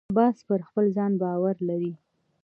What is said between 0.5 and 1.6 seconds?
خپل ځان باور